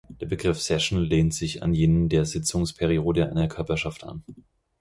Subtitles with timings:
[0.19, 4.23] Der Begriff „Session“ lehnt sich an jenen der Sitzungsperiode einer Körperschaft an.